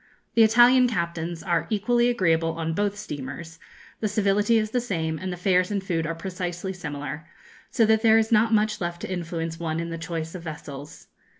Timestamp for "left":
8.81-9.01